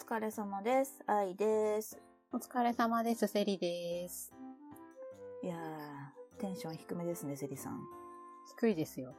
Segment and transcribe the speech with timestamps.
[0.00, 1.04] 疲れ様です。
[1.06, 1.98] 愛です。
[2.32, 3.26] お疲れ様です。
[3.26, 4.32] セリです。
[5.42, 7.78] いやー、テンション低めですね、セリさん。
[8.56, 9.14] 低いですよ。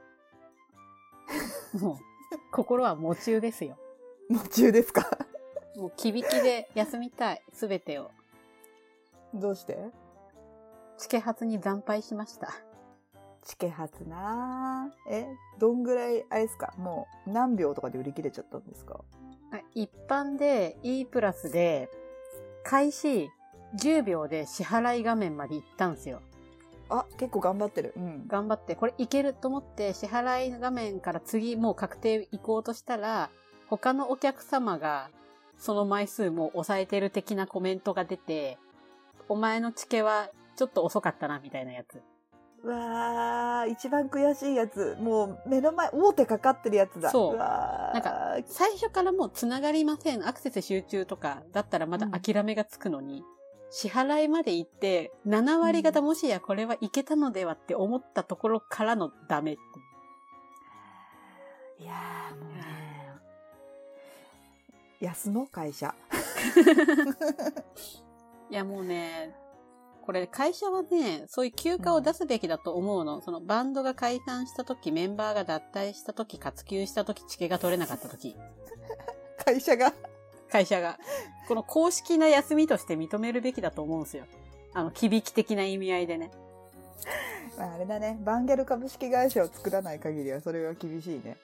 [1.80, 1.98] もう、
[2.52, 3.78] 心は夢中ですよ。
[4.28, 5.08] 夢中ですか？
[5.78, 7.44] もう、きびきで休みたい。
[7.54, 8.10] すべてを。
[9.36, 9.78] どうして？
[10.98, 12.50] チケ発に惨敗しました。
[13.44, 15.28] チケ発なーえ、
[15.60, 16.74] どんぐらい、あれですか？
[16.78, 19.00] もう何秒とかで売り切れちゃったんですか？
[19.00, 19.21] あ
[19.74, 21.90] 一般で E プラスで、
[22.64, 23.30] 開始
[23.76, 26.22] 10秒で支払い画面まで行ったんですよ。
[26.90, 27.94] あ、結構頑張ってる。
[27.96, 28.28] うん。
[28.28, 33.30] 頑張って、これいけると思って支払い画面から次もう確定行こうとしたら、
[33.68, 35.10] 他のお客様が
[35.58, 38.58] その枚数も抑えてる的なコメントが出て、
[39.30, 42.02] お前のチケはちょっと遅かったな、みたいなやつ。
[42.64, 44.96] うわー、一番悔しいやつ。
[45.00, 47.10] もう目の前、大手かかってるやつだ。
[47.10, 50.28] そうわーなんか最初からもう繋がりません。
[50.28, 53.24] アクセス集中とかだったらまだ諦めがつくのに、
[53.72, 59.62] 支払いまで行って、7割方もしやこれはいけたのではって思ったところからのダメって。
[61.84, 62.62] いやー、もうね。
[65.00, 65.96] 休もう、会社。
[68.52, 69.36] いやもうね、
[70.12, 73.22] これ会社はね、そういう休暇を出すべきだと思うの。
[73.22, 78.36] そのバンドが解散した時、メンバーが脱退した時、活休した時、チケが取れなかった時、
[79.46, 79.94] 会社が？
[80.52, 81.00] 会社が。
[81.48, 84.26] この公式な休みとして認めるべきだと思うんですよ。
[84.74, 86.30] あの、響き的な意味合いでね。
[87.58, 88.20] まあ、あれだね。
[88.22, 91.38] バンゲル株式会社を作らない限りはそれは厳しいね。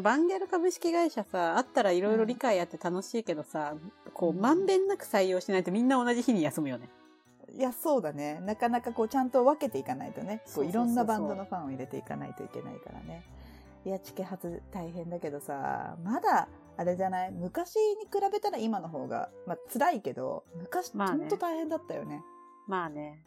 [0.00, 3.74] バンゲル株式会社さ、あったらいろいろ理解あって楽しいけどさ、
[4.14, 6.88] こう、うんまんべんなく採用しないとみんな同じ日に休むよね。
[7.56, 8.40] いや、そうだね。
[8.40, 10.42] なかなかこう、ちゃんと分けていかないとね。
[10.44, 13.24] こそういろんなバンドのファンを入れていかないといけないからね。
[13.84, 17.30] いや、チケ発大変だけどさ、まだ、あれじゃない？
[17.32, 22.22] 昔に比べたら今の方が、まあ辛いけど、昔、まあねほんと大変だったよね。
[22.66, 23.22] まあね。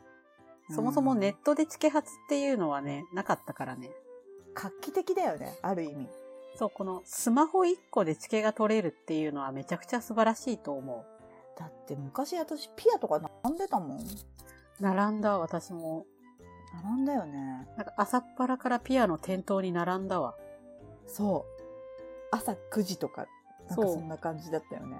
[0.69, 3.89] そもそもネットでチケ発っていうのはね、なかったからね。
[4.53, 5.57] 画期的だよね。
[5.61, 6.09] ある意味。
[6.57, 11.05] そう、このスマホ1個でチケが取れるっていうのはめちゃくちゃ素晴らしいと思
[11.57, 13.97] だって昔私ピアとか並んでたもん。
[13.97, 14.01] う。
[14.79, 16.05] 並んだ、私も。
[16.83, 17.67] 並んだよね。
[17.75, 20.35] なんか朝っぱらからピアの店頭に並んだわ。
[21.07, 21.45] そ
[22.31, 22.35] う。
[22.35, 23.25] 朝9時とか、
[23.69, 24.97] なんかそうそんな感じだったよね。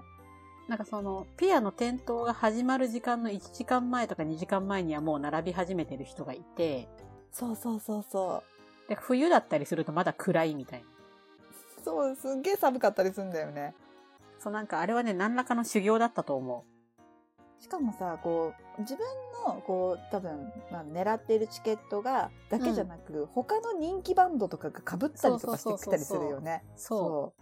[0.67, 6.89] なんかその、ピアの店頭が始まる時間の1時間前とか2時間前にはもう並び始めてる人がいて、
[7.31, 8.43] そうそうそうそ
[8.87, 8.89] う。
[8.89, 10.87] で、冬だったりするとまだ暗いみたいな。
[11.83, 13.75] そう、すんげえ寒かったりするんだよね。
[14.39, 16.65] そうなんかあれはね、何らかの修行だったと思
[17.59, 19.05] しかもさ、こう、自分
[19.45, 26.63] の、こう、多分、まあ、狙っているチケットが、だけじゃなく、他の人気バンドとかが被ったりとかしてきたりするよね。
[26.75, 26.79] う。
[26.79, 27.41] そう。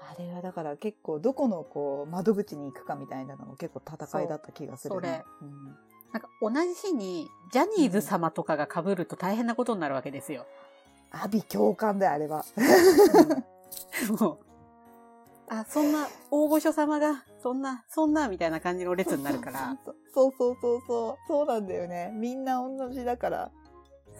[0.00, 5.24] あれはだから結構、どこの、こう、窓口に行くかみたいなのも結構戦いだった気がするね。
[5.40, 5.76] そううん
[6.14, 10.46] なんか同じ日にジャニーズ様とかが被ると大変なことになるわけですよ。
[11.10, 12.44] 阿鼻共感だよ、あれは。
[14.20, 14.43] もう。
[15.48, 19.76] あ、そんな大御所様が、そんな、そんな、みたいな感じの列になるから。
[20.14, 21.16] そうそうそうそう。
[21.28, 22.10] そうなんだよね。
[22.14, 23.50] みんな同じだから。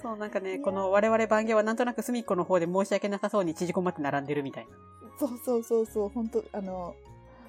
[0.03, 4.71] そう、なんかね、この我々番芸はなんとなく隅っこの方で申し訳なさそうに縮こまって並んでるみたいな。
[5.19, 6.09] そうそうそうそう。
[6.09, 6.95] 本当あの、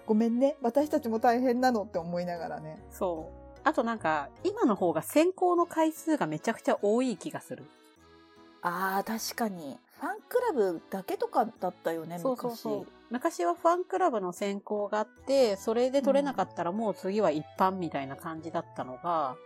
[0.05, 0.55] ごめんね。
[0.61, 2.81] 私たちも大変なのって思いながらね。
[2.91, 3.59] そう。
[3.63, 7.65] あとなんか、今の方が選考の回数がめちゃくちゃ多い気がする。
[8.61, 9.77] ああ、確かに。
[9.99, 12.87] ファンクラブだけとかだったよね、そうそうそう。
[13.11, 19.37] 昔はファンクラブの選考があって、それで取れなかったらもう次は一般みたいな感じだったのが、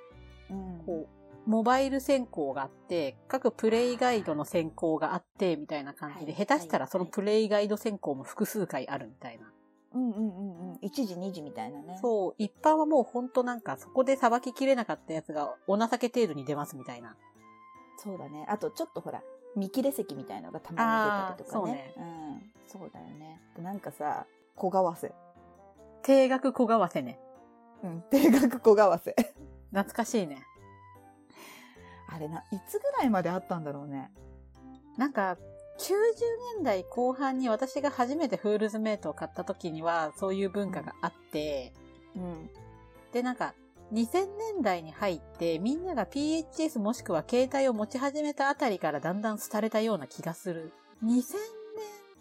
[0.49, 0.57] 昔。
[0.57, 0.85] うん。
[0.85, 9.51] こう、モバイル選考があって、各プレイガイドの選考があって、みたいな感じで、はい下手したらそのプレイガイド選考も複数回あるみたいな。
[9.93, 10.75] うんうんうんうん。
[10.75, 11.97] 1時2時みたいなね。
[12.01, 17.15] そう、一般はもうほんとなんかそこでさばききれなかったやつがお情け程度に出ますみたいな。
[17.97, 18.45] そうだね。
[18.47, 19.21] あと、ちょっとほら、
[19.55, 21.93] 見切れ席みたいのがたまに出たりとかね。
[21.97, 22.51] あうん。
[22.67, 23.41] そうだよね。
[23.61, 24.25] なんかさ、
[24.55, 25.11] 小為替。
[26.03, 27.19] 定額小為替ね。
[27.83, 28.03] うん。
[28.09, 29.13] 定額小為替。
[29.71, 30.43] 懐かしいね。
[32.07, 34.11] あれな、いつぐらいまであったんだろうね。
[34.97, 35.37] なんか、
[35.79, 35.93] 90
[36.55, 41.73] 年代後半に私が初めてフールズメイトを買った時には、そういう文化があって、
[42.15, 42.49] うん。
[43.13, 43.53] で、なんか、
[43.93, 50.71] 2000年代に入って、みんなが PHS もしくは携帯を持ち始めたあたりからだんだん廃れたような気がする。
[51.03, 51.23] 2000年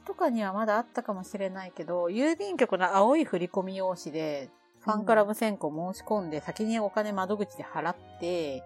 [0.07, 4.51] とかにはまだあったかもしれないけど、郵便局の青い振込用紙で、
[4.81, 8.63] ファンクラブ先行申し込んで、先にお金窓口で払って、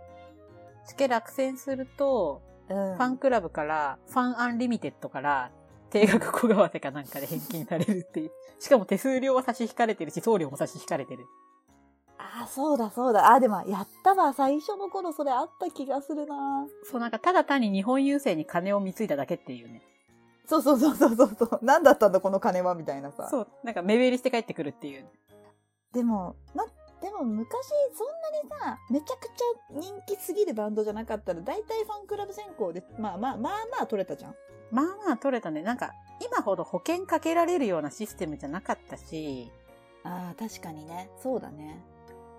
[0.87, 2.96] チケ落選すると、うん。
[2.96, 5.50] ファンクラブから、ファンアンリミテッドから、
[5.90, 8.31] 定額小為替かなんかで返金されるっていう。
[8.60, 11.26] しかも手数料は差し引かれてるし、送料も差し引かれてる。
[12.42, 13.30] ああ、そうだそうだ。
[13.30, 14.32] あ、でも、やったわ。
[14.32, 16.66] 最初の頃それあった気がするな。
[16.84, 19.82] そう、なんかただ単に日本郵政に金を貢いだだけっていうね。
[20.46, 21.58] そうそうそうそうそうそう。
[21.62, 23.28] 何だったんだこの金はみたいなさ。
[23.30, 25.06] そう、なんか目減りして帰ってくるっていう。
[25.92, 26.64] でも、ま、
[27.00, 34.34] でも昔そんなにさ、めちゃくちゃ人気すぎるバンドじゃなかったら、大体ファンクラブ選考で、まあまあまあまあ取れたじゃん。
[34.70, 35.62] まあまあ取れたね。
[35.62, 35.92] なんか、
[36.24, 39.50] 今ほど保険かけられるようなシステムじゃなかったし、
[40.04, 41.08] ああ、確かにね。
[41.22, 41.80] そうだね。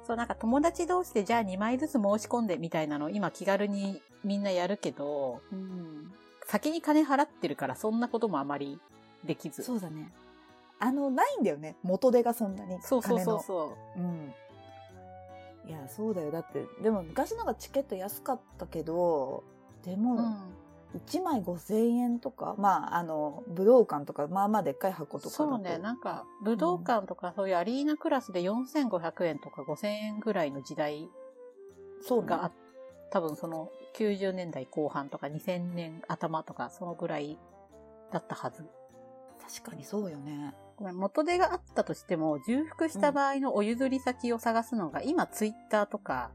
[0.06, 6.12] そう、なんか友達同士でじゃあ2枚ずつ申し込んでみたいなのを今気軽にみんなやるけど、うん。
[6.46, 8.80] 先に金払ってるからそんなこともあまり
[9.24, 9.64] できず。
[9.64, 10.12] そうだね。
[10.80, 11.78] あの、ないんだよね。
[11.84, 12.82] 元手がそんなに。
[12.82, 13.40] そうそうそうう。
[13.42, 14.00] そう。
[14.00, 14.34] うん。
[15.70, 16.32] いや、そうだよ。
[16.32, 19.44] だって、でも昔のがチケット安かったけど、
[19.86, 20.36] でも、うん。
[20.94, 25.30] 1枚5000円とか、まあ、あの、武道館とか、まあまあでっかい箱とか。
[25.36, 31.10] そうね、なんか、武道館とかそういうアリーナクラスで4500円とか5000円ぐらいの時代
[32.02, 32.52] そうねがあ
[33.12, 37.38] 多分その90年代後半とか2000年頭とかそのぐらい
[38.12, 38.64] だったはず。
[39.42, 40.54] 確かにそうよね。
[40.78, 46.32] ごめん、元手があったとしても、重複した場合のお譲り先を探すのが、今ツイッターとか、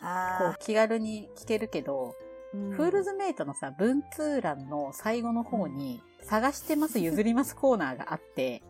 [0.00, 2.23] こあう気軽に聞けるけど、あ、
[2.70, 8.62] フールズメイトのさ、文通欄の最後の方に、探してます、 譲りますコーナーがあって、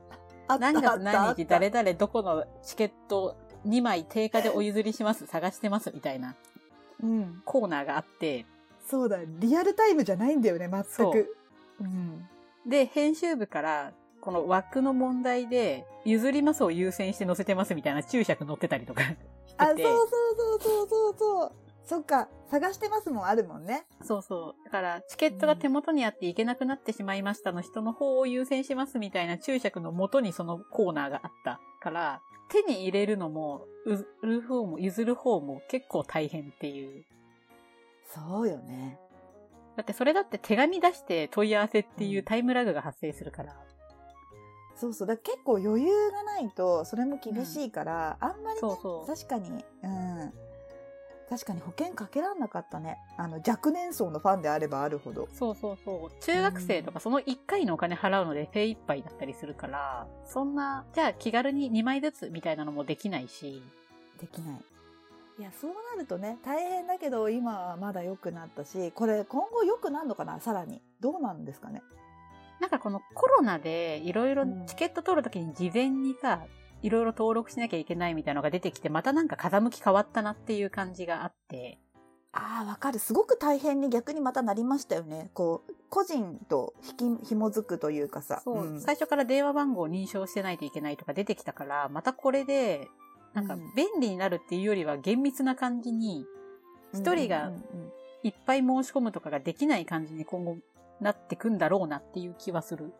[0.48, 3.36] 何月何日誰々どこのチケット
[3.66, 6.34] 2枚定価でお譲りします、探してますみたいな
[7.02, 7.42] うん。
[7.44, 8.46] コーナーがあって、
[8.86, 11.36] そうだ、リアルタイムじゃないんだよね、全そうく。
[11.80, 12.28] うん。
[12.66, 19.02] で、編集部から、この枠の問題で、譲りますを優先して載せてますみたいな注釈載ってたりとか
[19.46, 19.82] してあ、そうて。
[19.82, 21.52] そうそうそうそうそう。
[21.84, 23.86] そっか、探してますもんあるもんね。
[24.02, 24.64] そうそう。
[24.64, 37.04] だから、チケットが手元にあっていけなくなってしまいましたの人の方を優先しますみたいな注釈の元にそのコーナーがあったから、手に入れるのも、売る方も譲る方も結構大変っていう。
[38.06, 38.98] そうよね。
[39.76, 43.56] だってそれだって手紙出して問い合わせっていうタイムラグが発生するから。
[44.76, 45.08] そうそう。
[45.08, 49.06] だから結構余裕がないと、それも厳しいから、あんまりね、そうそう。
[49.06, 49.50] 確かに、
[49.82, 50.32] うん。
[51.28, 52.98] 確かに保険かけらんなかったね。
[53.16, 55.28] あの、若年層のファンであればあるほど。
[55.32, 56.22] そうそうそう。
[56.22, 63.62] 中学生とかその1回のお金払うので精一杯だったりするから、そんな、じゃあ気軽に2枚ずつみたいなのもできないし、
[64.20, 64.60] できない。
[65.38, 70.80] いや、そうなるとね、大変だけど、今はまだ良くなったし、これ今後良くなるのかなさらに。
[71.00, 71.82] どうなんですかね。
[72.60, 76.42] なんかこのコロナでいろいろうんチケット取るときに事前にさ、
[76.84, 81.78] いろいろ登録しなきゃいけないみたいなのが出てきて、またなんか風向き変わったなっていう感じがあって、
[82.30, 82.98] ああ、わかる。
[82.98, 85.30] すごく大変に逆にまたなりましたよね。
[85.32, 88.42] こう、個人と引き、紐づくというかさ。
[88.44, 92.88] そう、ん最初から電話番号を認証してないといけないとか出てきたから、またこれで、
[93.32, 96.26] なんかうん便利になるっていうよりは厳密な感じに、
[96.92, 97.50] 一人が
[98.22, 100.58] いっぱい申し込むとかができない感じに今後
[101.00, 102.92] なってくんだろうなっていう気はする。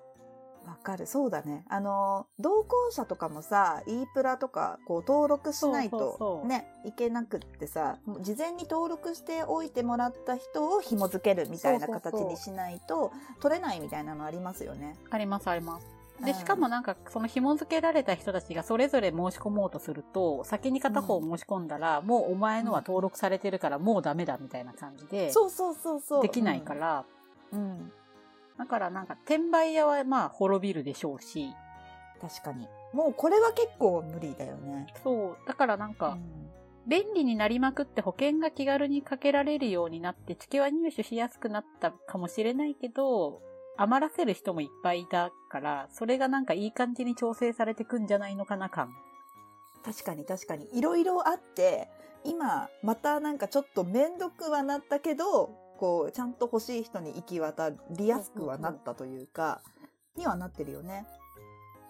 [0.67, 1.07] わかる。
[1.07, 1.65] そうだね。
[1.69, 14.97] あの、同行者とかもさ、e プラとか、こう、登録しないとね、いけなくってさ、事前に登録しておいてもらった人を紐付けるみたいな形にしないと、取れないみたいなのありますよね。
[15.11, 15.87] ありますあります。
[16.25, 26.23] で、うんしかもなんか、その紐付けられた人たちがそれぞれ申し込もうとすると、先に片方申し込んだら、もうお前のは登録されてるからもうダメだみたいな感じで、そうそうそうそう。
[26.23, 26.75] できないか。
[26.75, 27.05] ら、
[27.53, 27.93] うん。
[28.58, 31.53] だからなんか、転売屋はまあ滅びるでしょうし、
[32.20, 32.69] 確かに。
[32.93, 34.87] もうこれは結構無理だよね。
[35.03, 36.44] そう、だからなんか、うん
[36.87, 43.41] 便利になりまくって保険が気軽にかけられるようになって、チケは入手しやすくなったかもしれないけど、
[43.77, 48.94] 余らせる人もいっぱいいたから、それがなんかいい感じに調整されてくんじゃないのかな感。
[49.82, 50.69] 確かに確かに。
[50.77, 51.89] いろいろあって、
[52.23, 59.61] 今、またなんかちょっとめんどくはなったけど、こう、ちゃんと欲しい人に行き渡りやすくはなったというか、
[60.17, 61.07] にはなってるよね。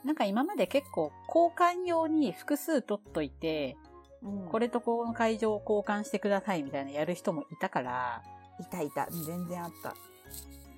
[0.05, 3.77] なんか今まで結構交換用に複数取っといて、
[4.23, 8.23] うんこれとこの会場を交換してくださいみたいなやる人もいたから、
[8.59, 9.07] いたいた。
[9.11, 9.91] 全然あった。
[9.91, 9.95] だ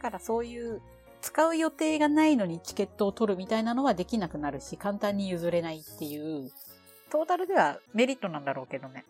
[0.00, 0.82] からそういう
[1.20, 6.50] 使う予定がないのにチケットを取るみたいなのはできなくなるし、簡単に譲れないっていう、
[7.10, 9.04] トータルではメリットなんだろうけどね。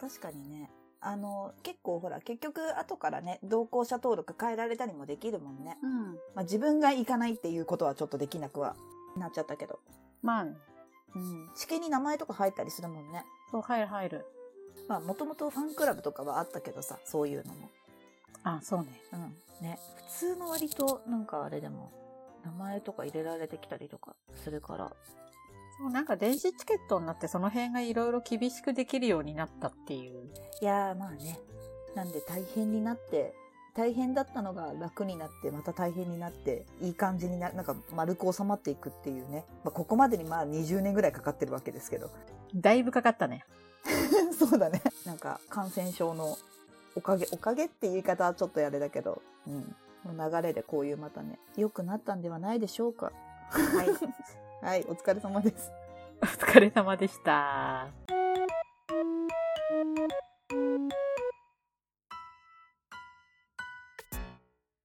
[0.00, 0.70] 確かにね。
[1.02, 5.78] あの、結構ほら、結局後からね、同行者登録変えられたりもできるもんね。
[5.82, 6.12] うん。
[6.34, 8.76] まあ自分が行かないっていうことはちょっとできなくは
[9.16, 9.78] なっちゃったけど。
[10.22, 10.56] まあね、
[11.14, 11.50] うん。
[11.56, 13.24] チケに名前とか入ったりするもんね。
[13.50, 14.26] そう、入る入る。
[14.88, 17.68] まあもともとファンクラブとかはあったけどさ、そういうのも。
[18.44, 18.88] あ、そうね。
[19.12, 19.36] うん。
[19.62, 19.78] ね。
[19.96, 21.90] 普通の割と、なんかあれでも、
[22.44, 24.92] 名前とか入れられてきたりとかするから。
[25.88, 30.28] なんか電子チケットになってその辺がいろいろ厳しくできるようになったっていう。
[30.60, 31.40] いやーまあね。
[31.94, 33.34] なんで大変になって、
[33.74, 39.44] 大変だったのが楽になって、また大変になって、いい感じにな、なんか丸く収まっていくっていうね。
[39.64, 42.10] まあ、ここまでにまあ20年ぐらいかかってるわけですけど。
[42.54, 43.44] だいぶかかったね。
[44.38, 44.82] そうだね。
[45.06, 46.36] なんか感染症の
[46.94, 49.76] おかげ、おかげって言い方はちょっとあれだけど、うん。
[50.04, 53.12] の流れでこういうまたね、良くなったんではないでしょうか。
[53.50, 53.88] はい。
[54.62, 55.72] はい、お疲れ様です。
[56.22, 57.88] お疲れ様でした。